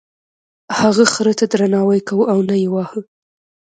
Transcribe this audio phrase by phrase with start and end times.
[0.79, 2.99] هغه خر ته درناوی کاوه او نه یې واهه.